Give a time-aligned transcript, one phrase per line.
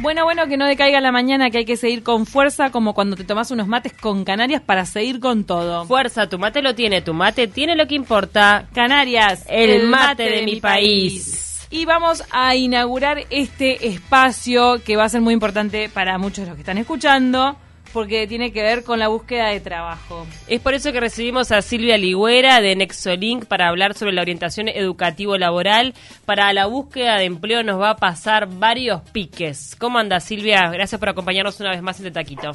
[0.00, 3.16] Bueno, bueno, que no decaiga la mañana, que hay que seguir con fuerza, como cuando
[3.16, 5.84] te tomas unos mates con Canarias para seguir con todo.
[5.84, 8.66] Fuerza, tu mate lo tiene, tu mate tiene lo que importa.
[8.74, 11.66] Canarias, el, mate, de, mi país.
[11.70, 16.46] Y vamos a inaugurar este espacio que va a ser muy importante para muchos de
[16.46, 17.56] los que están escuchando
[17.92, 20.26] porque tiene que ver con la búsqueda de trabajo.
[20.46, 24.68] Es por eso que recibimos a Silvia Ligüera de Nexolink para hablar sobre la orientación
[24.68, 25.94] educativo-laboral.
[26.24, 29.76] Para la búsqueda de empleo nos va a pasar varios piques.
[29.78, 30.70] ¿Cómo anda Silvia?
[30.70, 32.52] Gracias por acompañarnos una vez más en Taquito.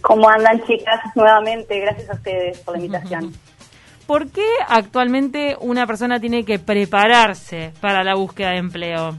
[0.00, 1.00] ¿Cómo andan chicas?
[1.14, 3.32] Nuevamente, gracias a ustedes por la invitación.
[4.06, 9.18] ¿Por qué actualmente una persona tiene que prepararse para la búsqueda de empleo?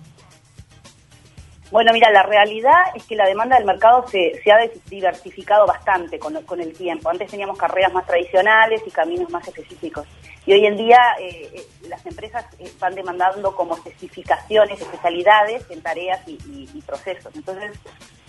[1.72, 4.58] Bueno, mira, la realidad es que la demanda del mercado se, se ha
[4.90, 7.10] diversificado bastante con, con, el tiempo.
[7.10, 10.08] Antes teníamos carreras más tradicionales y caminos más específicos.
[10.48, 16.28] Y hoy en día eh, eh, las empresas están demandando como especificaciones, especialidades en tareas
[16.28, 17.36] y, procesos.
[17.36, 17.78] Entonces,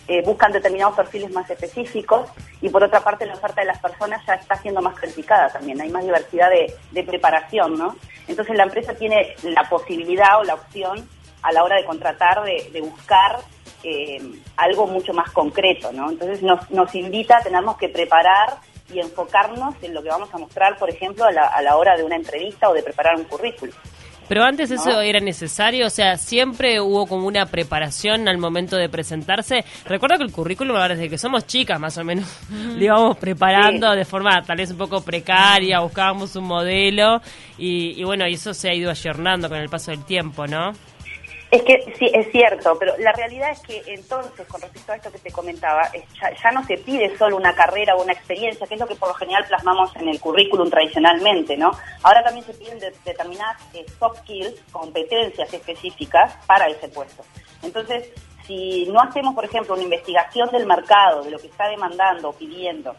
[0.06, 2.28] eh, buscan determinados perfiles más específicos
[2.60, 5.80] y por otra parte la oferta de las personas ya está siendo más calificada también,
[5.80, 7.96] hay más diversidad de, de preparación, ¿no?
[8.26, 11.08] Entonces la empresa tiene la posibilidad o la opción
[11.42, 13.38] a la hora de contratar, de, buscar
[13.82, 14.20] eh,
[14.56, 16.10] algo mucho más concreto, ¿no?
[16.10, 18.58] Entonces nos, nos invita a tenernos que preparar
[18.92, 21.96] y enfocarnos en lo que vamos a mostrar, por ejemplo, a la, a la hora
[21.96, 23.74] de una entrevista o de preparar un currículum.
[24.30, 28.88] Pero antes eso era necesario, o sea, siempre hubo como una preparación al momento de
[28.88, 29.64] presentarse.
[29.84, 33.90] Recuerdo que el currículum, ahora desde que somos chicas más o menos, lo íbamos preparando
[33.90, 37.20] de forma tal vez un poco precaria, buscábamos un modelo
[37.58, 40.74] y, y bueno, y eso se ha ido ayornando con el paso del tiempo, ¿no?
[41.50, 45.10] Es que sí, es cierto, pero la realidad es que entonces, con respecto a esto
[45.10, 48.80] que te comentaba, ya, no se pide solo una carrera o una experiencia, que es
[48.80, 51.72] lo que por lo general plasmamos en el currículum tradicionalmente, ¿no?
[52.04, 57.24] Ahora también se piden determinadas eh, soft skills, competencias específicas para ese puesto.
[57.64, 58.12] Entonces,
[58.46, 62.32] si no hacemos, por ejemplo, una investigación del mercado, de lo que está demandando o
[62.32, 62.94] pidiendo,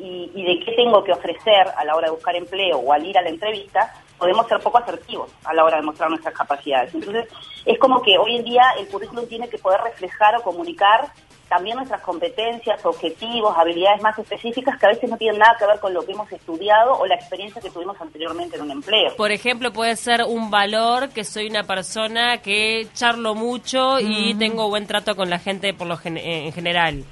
[0.00, 3.06] y, y de qué tengo que ofrecer a la hora de buscar empleo o al
[3.06, 6.94] ir a la entrevista, podemos ser poco asertivos a la hora de mostrar nuestras capacidades.
[6.94, 7.26] Entonces,
[7.66, 11.10] es como que hoy en día el currículum tiene que poder reflejar o comunicar
[11.48, 15.80] también nuestras competencias, objetivos, habilidades más específicas que a veces no tienen nada que ver
[15.80, 19.16] con lo que hemos estudiado o la experiencia que tuvimos anteriormente en un empleo.
[19.16, 24.68] Por ejemplo, puede ser un valor que soy una persona que charlo mucho y tengo
[24.68, 27.04] buen trato con la gente por lo en general.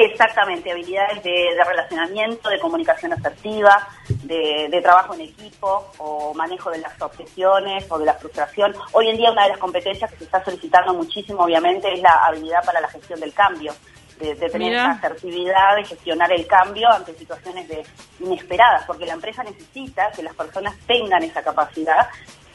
[0.00, 7.02] Exactamente, habilidades de, relacionamiento, de comunicación asertiva, de, trabajo en equipo o manejo de las
[7.02, 8.72] objeciones o de la frustración.
[8.92, 12.12] Hoy en día una de las competencias que se está solicitando muchísimo, obviamente, es la
[12.26, 13.74] habilidad para la gestión del cambio,
[14.20, 17.82] de, tener esa asertividad, de gestionar el cambio ante situaciones de
[18.20, 22.06] inesperadas, porque la empresa necesita que las personas tengan esa capacidad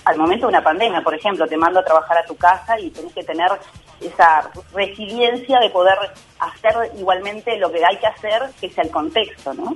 [0.05, 2.89] al momento de una pandemia, por ejemplo, te mando a trabajar a tu casa y
[2.89, 3.49] tenés que tener
[4.01, 5.95] esa resiliencia de poder
[6.39, 9.75] hacer igualmente lo que hay que hacer, que sea el contexto, ¿no?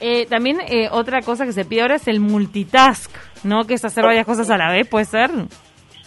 [0.00, 3.10] Eh, también eh, otra cosa que se pide ahora es el multitask,
[3.44, 3.64] ¿no?
[3.64, 5.30] Que es hacer varias cosas a la vez, ¿puede ser?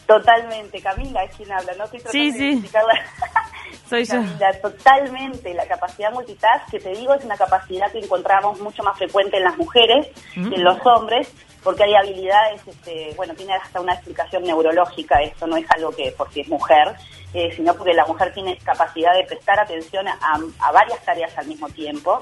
[0.06, 1.86] Totalmente, Camila es quien habla, ¿no?
[2.12, 2.64] sí, sí.
[3.90, 5.53] Soy Camila, totalmente.
[5.53, 9.44] La capacidad multitask, que te digo, es una capacidad que encontramos mucho más frecuente en
[9.44, 10.63] las mujeres que en mm.
[10.63, 11.31] los hombres,
[11.63, 16.13] porque hay habilidades, este, bueno, tiene hasta una explicación neurológica, esto no es algo que
[16.18, 16.96] porque es mujer,
[17.34, 21.67] eh, sino porque la mujer tiene capacidad de prestar atención a, varias tareas al mismo
[21.69, 22.22] tiempo,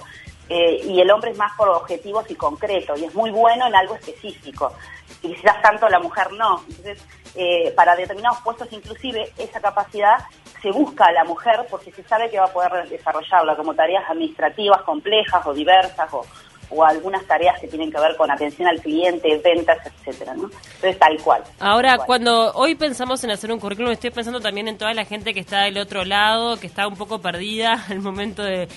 [0.49, 3.75] eh, y el hombre es más por objetivos y concreto, y es muy bueno en
[3.75, 4.73] algo específico,
[5.21, 6.63] y quizás tanto la mujer no.
[6.67, 10.19] Entonces, eh, para determinados puestos inclusive, esa capacidad
[10.63, 14.09] se busca a la mujer porque se sabe que va a poder desarrollarla como tareas
[14.09, 16.25] administrativas complejas o diversas o,
[16.69, 20.49] o algunas tareas que tienen que ver con atención al cliente, ventas, etcétera, ¿no?
[20.75, 21.43] Entonces, tal cual.
[21.59, 25.33] Ahora, cuando hoy pensamos en hacer un currículum, estoy pensando también en toda la gente
[25.33, 28.67] que está del otro lado, que está un poco perdida al momento de,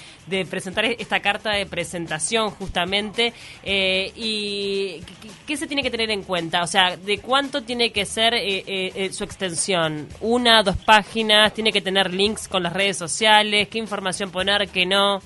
[0.51, 3.33] presentar esta carta de presentación, justamente.
[3.63, 5.03] Eh, ¿Y
[5.47, 6.63] qué, se tiene que tener en cuenta?
[6.63, 10.09] O sea, ¿de cuánto tiene que ser eh, eh, su extensión?
[10.21, 11.53] ¿Una, dos páginas?
[11.53, 13.69] ¿Tiene que tener links con las redes sociales?
[13.69, 15.21] ¿Qué información poner, qué no?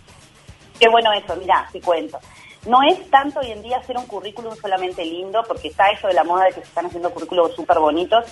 [0.78, 2.18] Qué bueno eso, mira, te cuento.
[2.66, 6.14] No es tanto hoy en día hacer un currículum solamente lindo, porque está eso de
[6.14, 8.26] la moda de que se están haciendo currículos súper bonitos.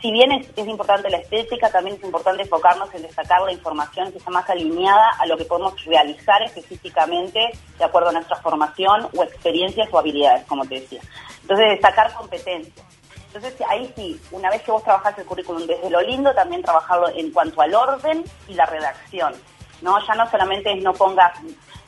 [0.00, 4.18] Si bien es, importante la estética, también es importante enfocarnos en destacar la información que
[4.18, 9.22] está más alineada a lo que podemos realizar específicamente de acuerdo a nuestra formación o
[9.22, 11.00] experiencias o habilidades, como te decía.
[11.42, 12.86] Entonces, destacar competencias.
[13.26, 17.08] Entonces, ahí sí, una vez que vos trabajás el currículum desde lo lindo, también trabajarlo
[17.08, 19.34] en cuanto al orden y la redacción.
[19.82, 19.98] ¿no?
[20.06, 21.38] Ya no solamente es no pongas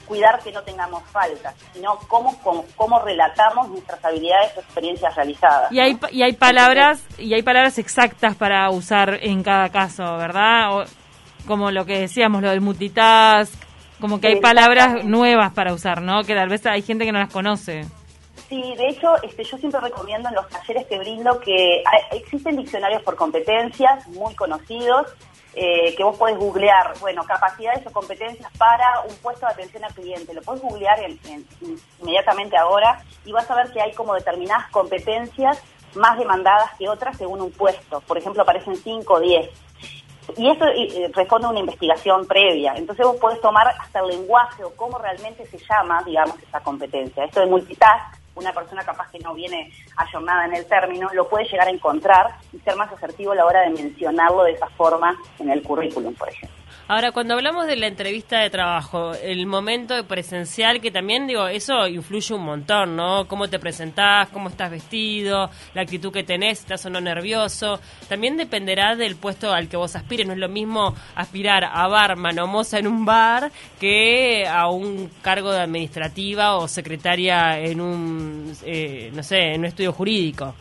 [0.06, 2.38] cuidar que no tengamos faltas, sino cómo,
[2.76, 5.70] cómo, relatamos nuestras habilidades o experiencias realizadas.
[5.72, 10.86] Y hay, y hay palabras y hay palabras exactas para usar en cada caso, ¿verdad?
[11.46, 13.54] como lo que decíamos, lo del multitask,
[14.00, 16.22] como que hay palabras nuevas para usar, ¿no?
[16.24, 17.84] Que tal vez hay gente que no las conoce.
[18.48, 21.82] Sí, de hecho, este, yo siempre recomiendo en los talleres que brindo que
[22.12, 25.14] existen diccionarios por competencias muy conocidos,
[25.58, 29.94] eh, que vos podés googlear, bueno, capacidades o competencias para un puesto de atención al
[29.94, 30.34] cliente.
[30.34, 30.98] Lo podés googlear
[31.98, 35.62] inmediatamente ahora y vas a ver que hay como determinadas competencias
[35.94, 38.02] más demandadas que otras según un puesto.
[38.02, 39.50] Por ejemplo, aparecen 5 o 10.
[40.36, 40.66] Y eso
[41.14, 42.74] responde a una investigación previa.
[42.76, 47.24] Entonces vos podés tomar hasta el lenguaje o cómo realmente se llama, digamos, esa competencia.
[47.24, 51.46] Esto de multitask una persona capaz que no viene ayornada en el término, lo puede
[51.46, 55.18] llegar a encontrar y ser más asertivo a la hora de mencionarlo de esa forma
[55.38, 56.55] en el currículum, por ejemplo.
[56.88, 61.88] Ahora, cuando hablamos de la entrevista de trabajo, el momento presencial, que también, digo, eso
[61.88, 63.26] influye un montón, ¿no?
[63.26, 67.80] Cómo te presentás, cómo estás vestido, la actitud que tenés, estás o no nervioso.
[68.08, 70.28] También dependerá del puesto al que vos aspires.
[70.28, 73.50] No es lo mismo aspirar a barman o moza en un bar
[73.80, 79.66] que a un cargo de administrativa o secretaria en un, eh, no sé, en un
[79.66, 80.54] estudio jurídico.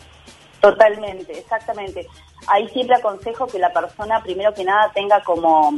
[0.60, 2.08] Totalmente, exactamente.
[2.48, 5.72] Ahí siempre aconsejo que la persona, primero que nada, tenga como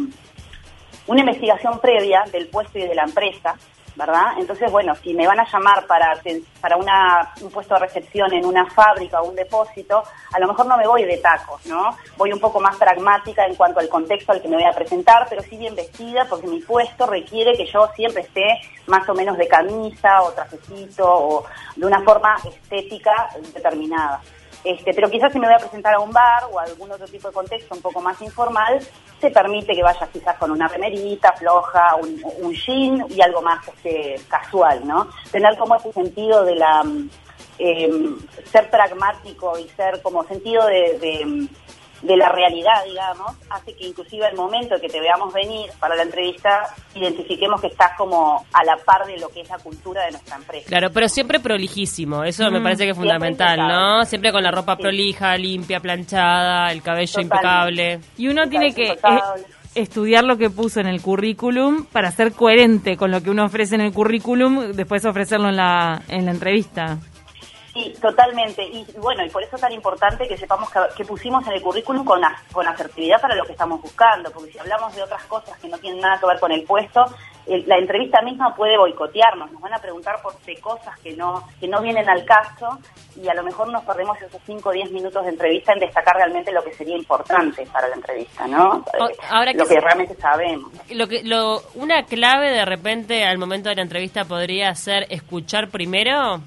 [1.07, 3.56] una investigación previa del puesto y de la empresa,
[3.98, 4.33] ¿verdad?
[4.38, 6.13] Entonces, bueno, si me van a llamar para,
[6.62, 10.68] para una, un puesto de recepción en una fábrica o un depósito, a lo mejor
[10.68, 11.98] no me voy de tacos, ¿no?
[12.15, 15.25] Voy un poco más pragmática en cuanto al contexto al que me voy a presentar,
[15.27, 19.36] pero sí bien vestida porque mi puesto requiere que yo siempre esté más o menos
[19.38, 21.45] de camisa o trajecito o
[21.75, 24.21] de una forma estética determinada.
[24.63, 27.07] Este, pero quizás si me voy a presentar a un bar o a algún otro
[27.07, 28.80] tipo de contexto un poco más informal,
[29.19, 34.15] se permite que vayas quizás con una remerita floja, un, jean y algo más este,
[34.27, 35.07] casual, ¿no?
[35.31, 36.83] Tener como ese sentido de la...
[37.59, 37.89] Eh,
[38.51, 41.50] ser pragmático y ser como sentido de
[42.04, 46.68] la realidad, digamos, hace que inclusive el momento que te veamos venir para la entrevista,
[46.96, 50.36] identifiquemos que estás como a la par de lo que es la cultura de nuestra
[50.36, 50.68] empresa.
[50.68, 54.06] Claro, pero siempre prolijísimo, eso me parece que es fundamental, ¿no?
[54.06, 58.00] Siempre con la ropa prolija, limpia, planchada, el cabello impecable.
[58.18, 58.98] Y uno tiene que...
[59.76, 63.76] estudiar lo que puso en el currículum para ser coherente con lo que uno ofrece
[63.76, 66.98] en el currículum, después ofrecerlo en la, en la entrevista.
[67.77, 68.63] Sí, totalmente.
[68.63, 72.03] Y bueno, y por eso es tan importante que sepamos que, pusimos en el currículum
[72.03, 72.19] con,
[72.51, 75.77] con asertividad para lo que estamos buscando, porque si hablamos de otras cosas que no
[75.77, 77.06] tienen nada que ver con el puesto,
[77.45, 81.81] la entrevista misma puede boicotearnos, nos van a preguntar por cosas que no, que no
[81.81, 82.79] vienen al caso
[83.15, 86.15] y a lo mejor nos perdemos esos 5 o 10 minutos de entrevista en destacar
[86.15, 88.83] realmente lo que sería importante para la entrevista, ¿no?
[89.29, 90.71] Ahora lo que, realmente sabemos.
[90.89, 95.69] Lo que, lo, una clave de repente al momento de la entrevista podría ser escuchar
[95.69, 96.41] primero.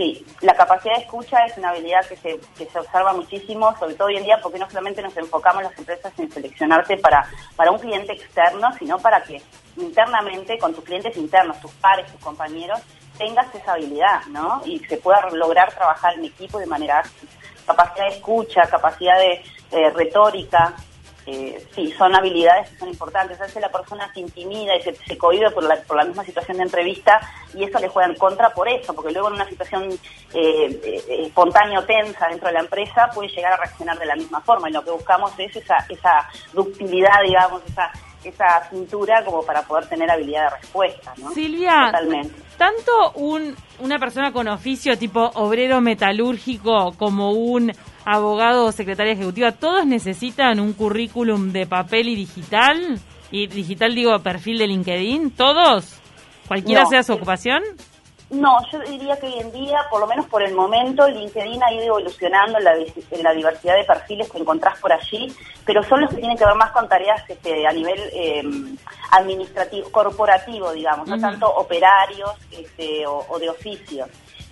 [0.00, 3.96] Sí, la capacidad de escucha es una habilidad que se, que se observa muchísimo, sobre
[3.96, 7.70] todo hoy en día, porque no solamente nos enfocamos las empresas en seleccionarte para, para
[7.70, 9.42] un cliente externo, sino para que
[9.76, 12.80] internamente, con tus clientes internos, tus pares, tus compañeros,
[13.18, 14.62] tengas esa habilidad, ¿no?
[14.64, 17.02] Y se pueda lograr trabajar en equipo de manera
[17.66, 20.74] Capacidad de escucha, capacidad de eh, retórica,
[21.26, 23.40] eh, sí, son habilidades que son importantes.
[23.40, 26.24] A veces la persona se intimida y se, se cohibe por la, por la misma
[26.24, 27.20] situación de entrevista
[27.54, 29.90] y eso le juega en contra por eso, porque luego en una situación
[30.34, 34.16] eh, eh, espontánea o tensa dentro de la empresa puede llegar a reaccionar de la
[34.16, 37.90] misma forma y lo que buscamos es esa, esa ductilidad, digamos, esa
[38.24, 41.30] esa cintura como para poder tener habilidad de respuesta, ¿no?
[41.30, 42.34] Silvia, Totalmente.
[42.58, 47.72] tanto un, una persona con oficio tipo obrero metalúrgico como un
[48.04, 52.98] abogado o secretaria ejecutiva, ¿todos necesitan un currículum de papel y digital?
[53.30, 56.00] Y digital digo perfil de LinkedIn, ¿todos?
[56.48, 57.62] ¿Cualquiera sea su ocupación?
[58.30, 61.72] No, yo diría que hoy en día, por lo menos por el momento, LinkedIn ha
[61.72, 62.64] ido evolucionando en
[63.24, 65.32] la, diversidad de perfiles que encontrás por allí,
[65.66, 68.42] pero son los que tienen que ver más con tareas este, a nivel eh,
[69.10, 74.06] administrativo, corporativo, digamos, no tanto operarios este, o de oficio.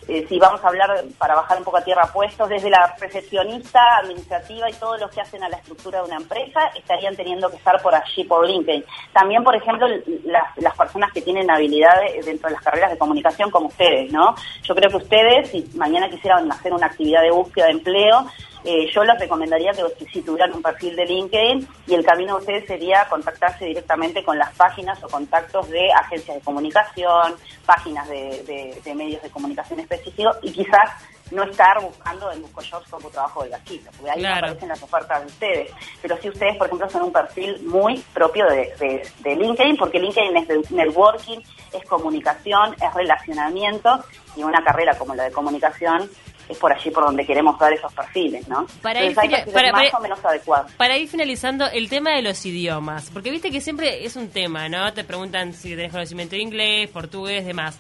[0.09, 3.81] Eh, si vamos a hablar para bajar un poco a tierra puestos, desde la recepcionista
[3.99, 7.57] administrativa y todos los que hacen a la estructura de una empresa, estarían teniendo que
[7.57, 8.85] estar por allí, por LinkedIn.
[9.13, 9.87] También, por ejemplo,
[10.25, 14.35] las, las personas que tienen habilidades dentro de las carreras de comunicación como ustedes, ¿no?
[14.63, 18.27] Yo creo que ustedes, si mañana quisieran hacer una actividad de búsqueda de empleo,
[18.71, 22.41] eh, yo les recomendaría que si tuvieran un perfil de LinkedIn y el camino de
[22.41, 27.35] ustedes sería contactarse directamente con las páginas o contactos de agencias de comunicación,
[27.65, 30.91] páginas de, medios de comunicación específicos y quizás
[31.31, 35.21] no estar buscando en BuscoJobs como trabajo de gachito, porque ahí no aparecen las ofertas
[35.21, 35.71] de ustedes.
[36.03, 40.37] Pero si ustedes, por ejemplo, son un perfil muy propio de, de LinkedIn, porque LinkedIn
[40.37, 41.39] es de networking,
[41.73, 44.05] es comunicación, es relacionamiento,
[44.37, 46.09] y una carrera como la de comunicación
[46.49, 48.67] es por allí por donde queremos dar esos perfiles, ¿no?
[48.83, 50.73] Para Entonces, ir, para, más para- o menos adecuados.
[50.73, 54.69] para ir finalizando, el tema de los idiomas, porque viste que siempre es un tema,
[54.69, 54.93] ¿no?
[54.95, 57.77] Te preguntan si tenés conocimiento de inglés, portugués, demás.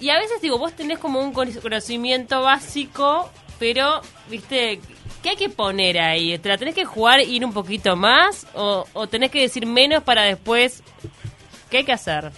[0.00, 3.28] Y a veces digo, vos tenés como un cono- conocimiento básico,
[3.58, 4.80] pero, viste,
[5.22, 6.38] ¿qué hay que poner ahí?
[6.38, 8.46] ¿Te la tenés que jugar, ir un poquito más?
[8.54, 10.82] ¿O, o tenés que decir menos para después?
[11.70, 12.30] ¿Qué hay que hacer?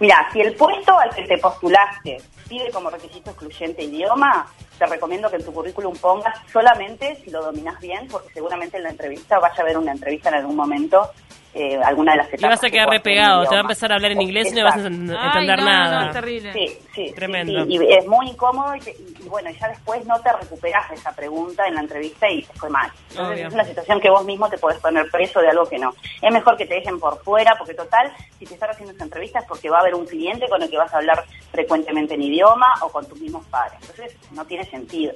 [0.00, 2.18] Mira, si el puesto al que te postulaste
[2.48, 4.46] pide como requisito excluyente idioma,
[4.78, 8.84] te recomiendo que en tu currículum pongas solamente si lo dominas bien, porque seguramente en
[8.84, 11.10] la entrevista vaya a haber una entrevista en algún momento,
[11.58, 12.42] eh, alguna de las etapas.
[12.42, 14.52] Y vas a que quedar repegado, en te va a empezar a hablar en inglés
[14.52, 16.00] y no vas a Ay, entender no, nada.
[16.00, 16.52] no, es terrible.
[16.52, 17.64] Sí, sí, Tremendo.
[17.66, 20.32] sí, sí, y es muy incómodo y, te- y- y bueno, ya después no te
[20.32, 22.90] recuperas de esa pregunta en la entrevista y te fue mal.
[23.10, 23.48] Entonces Obvio.
[23.48, 25.92] es una situación que vos mismo te podés poner preso de algo que no.
[26.22, 29.40] Es mejor que te dejen por fuera porque total, si te están haciendo esa entrevista
[29.40, 32.22] es porque va a haber un cliente con el que vas a hablar frecuentemente en
[32.22, 33.78] idioma o con tus mismos padres.
[33.82, 35.12] Entonces no tiene sentido.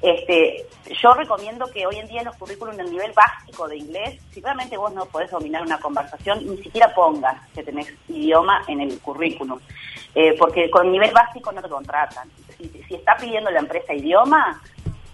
[0.00, 0.66] Este,
[1.00, 4.40] yo recomiendo que hoy en día en los currículums del nivel básico de inglés, si
[4.40, 8.98] realmente vos no podés dominar una conversación, ni siquiera pongas que tenés idioma en el
[9.00, 9.58] currículum,
[10.14, 12.28] Eh, porque con nivel básico no te contratan.
[12.56, 14.60] Si, si está pidiendo la empresa idioma,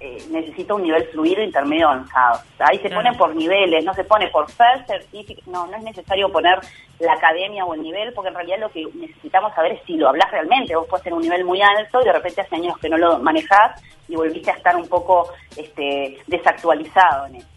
[0.01, 2.41] eh, necesita un nivel fluido intermedio avanzado.
[2.61, 6.31] Ahí se ponen por niveles, no se pone por first certificate, no, no es necesario
[6.31, 6.59] poner
[7.01, 10.09] la academia o el nivel, porque en realidad lo que necesitamos saber es si lo
[10.09, 10.77] hablas realmente.
[10.77, 13.19] Vos puedes tener un nivel muy alto y de repente hace años que no lo
[13.19, 17.49] manejás y volviste a estar un poco este, desactualizado en eso.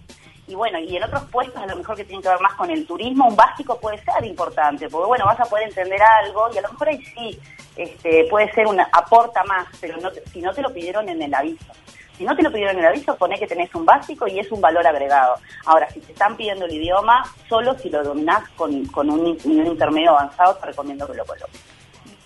[0.51, 2.69] Y bueno, y en otros puestos a lo mejor que tienen que ver más con
[2.69, 6.57] el turismo, un básico puede ser importante, porque bueno, vas a poder entender algo y
[6.57, 7.39] a lo mejor ahí sí
[7.77, 11.33] este, puede ser una aporta más, pero no si no te lo pidieron en el
[11.33, 11.71] aviso.
[12.17, 14.51] Si no te lo pidieron en el aviso, poné que tenés un básico y es
[14.51, 15.35] un valor agregado.
[15.67, 19.67] Ahora, si te están pidiendo el idioma, solo si lo dominás con, con un nivel
[19.67, 21.61] intermedio avanzado, te recomiendo que lo coloques.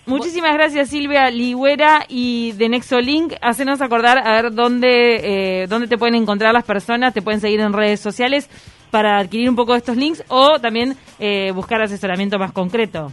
[0.06, 3.34] Muchísimas gracias Silvia Ligüera y de Nexolink.
[3.42, 7.58] Hacenos acordar a ver dónde, eh, dónde te pueden encontrar las personas, te pueden seguir
[7.60, 8.48] en redes sociales
[8.92, 13.10] para adquirir un poco de estos links o también eh, buscar asesoramiento más concreto.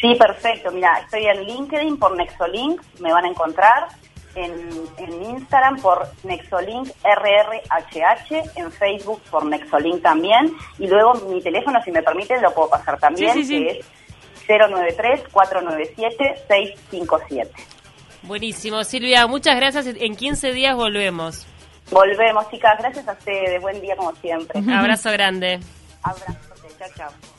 [0.00, 0.70] Sí, perfecto.
[0.72, 3.86] Mira, estoy en LinkedIn por Nexolink, me van a encontrar.
[4.34, 4.52] En,
[4.98, 10.52] en Instagram por Nexolink RRHH, en Facebook por Nexolink también.
[10.78, 13.64] Y luego mi teléfono, si me permiten, lo puedo pasar también, Sí, sí, sí.
[13.64, 13.86] que es
[14.48, 17.48] 093-497-657.
[18.22, 19.86] Buenísimo, Silvia, muchas gracias.
[19.86, 21.46] En 15 días volvemos.
[21.90, 22.78] Volvemos, chicas.
[22.78, 23.60] Gracias a ustedes.
[23.60, 24.60] Buen día como siempre.
[24.72, 25.60] Abrazo grande.
[26.02, 26.34] Abrazo.
[26.78, 27.37] Chao, chao.